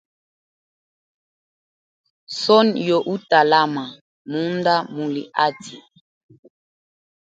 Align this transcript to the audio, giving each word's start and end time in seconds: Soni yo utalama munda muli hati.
Soni 2.39 2.75
yo 2.89 2.97
utalama 3.13 3.83
munda 4.29 4.75
muli 4.93 5.23
hati. 5.37 5.75